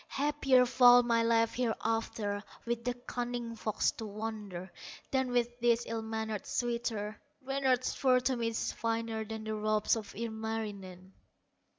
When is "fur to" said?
7.93-8.35